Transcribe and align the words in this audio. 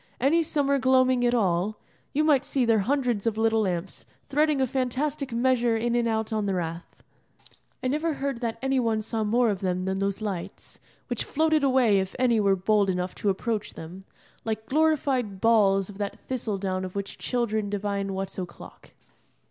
Any 0.19 0.41
summer 0.41 0.79
gloaming 0.79 1.23
at 1.27 1.35
all, 1.35 1.77
you 2.11 2.23
might 2.23 2.43
see 2.43 2.65
their 2.65 2.79
hundreds 2.79 3.27
of 3.27 3.37
little 3.37 3.61
lamps 3.61 4.07
threading 4.29 4.59
a 4.59 4.65
fantastic 4.65 5.31
measure 5.31 5.77
in 5.77 5.93
and 5.93 6.07
out 6.07 6.33
on 6.33 6.47
the 6.47 6.55
rath. 6.55 7.03
I 7.83 7.87
never 7.87 8.15
heard 8.15 8.41
that 8.41 8.57
any 8.63 8.79
one 8.79 9.01
saw 9.01 9.23
more 9.23 9.51
of 9.51 9.59
them 9.59 9.85
than 9.85 9.99
those 9.99 10.19
lights, 10.19 10.79
which 11.05 11.23
floated 11.23 11.63
away 11.63 11.99
if 11.99 12.15
any 12.17 12.39
were 12.39 12.55
bold 12.55 12.89
enough 12.89 13.13
to 13.13 13.29
approach 13.29 13.75
them, 13.75 14.05
like 14.43 14.65
glorified 14.65 15.39
balls 15.39 15.87
of 15.87 15.99
that 15.99 16.17
thistledown 16.17 16.83
of 16.83 16.95
which 16.95 17.19
children 17.19 17.69
divine 17.69 18.15
what's 18.15 18.39
o'clock. 18.39 18.93